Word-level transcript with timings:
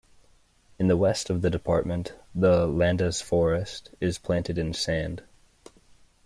In 0.79 0.87
the 0.87 0.97
west 0.97 1.29
of 1.29 1.43
the 1.43 1.51
department, 1.51 2.15
the 2.33 2.65
Landes 2.65 3.21
forest 3.21 3.93
is 4.01 4.17
planted 4.17 4.57
in 4.57 4.73
sand. 4.73 5.21